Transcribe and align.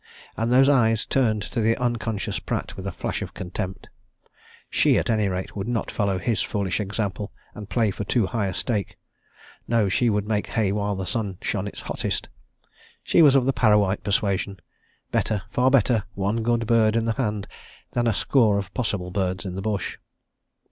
And 0.35 0.51
those 0.51 0.67
eyes 0.67 1.05
turned 1.05 1.43
to 1.43 1.61
the 1.61 1.77
unconscious 1.77 2.39
Pratt 2.39 2.75
with 2.75 2.87
a 2.87 2.91
flash 2.91 3.21
of 3.21 3.35
contempt 3.35 3.87
she, 4.67 4.97
at 4.97 5.11
any 5.11 5.27
rate, 5.27 5.55
would 5.55 5.67
not 5.67 5.91
follow 5.91 6.17
his 6.17 6.41
foolish 6.41 6.79
example, 6.79 7.31
and 7.53 7.69
play 7.69 7.91
for 7.91 8.03
too 8.03 8.25
high 8.25 8.47
a 8.47 8.53
stake 8.55 8.97
no, 9.67 9.89
she 9.89 10.09
would 10.09 10.27
make 10.27 10.47
hay 10.47 10.71
while 10.71 10.95
the 10.95 11.05
sun 11.05 11.37
shone 11.39 11.67
its 11.67 11.81
hottest! 11.81 12.29
She 13.03 13.21
was 13.21 13.35
of 13.35 13.45
the 13.45 13.53
Parrawhite 13.53 14.01
persuasion 14.01 14.57
better, 15.11 15.43
far 15.51 15.69
better 15.69 16.05
one 16.15 16.41
good 16.41 16.65
bird 16.65 16.95
in 16.95 17.05
the 17.05 17.13
hand 17.13 17.47
than 17.91 18.07
a 18.07 18.13
score 18.15 18.57
of 18.57 18.73
possible 18.73 19.11
birds 19.11 19.45
in 19.45 19.53
the 19.53 19.61
bush. 19.61 19.99